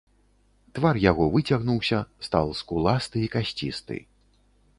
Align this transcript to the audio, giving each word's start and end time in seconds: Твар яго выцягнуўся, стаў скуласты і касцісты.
Твар 0.77 0.99
яго 1.03 1.27
выцягнуўся, 1.35 1.99
стаў 2.29 2.45
скуласты 2.61 3.17
і 3.27 3.29
касцісты. 3.37 3.97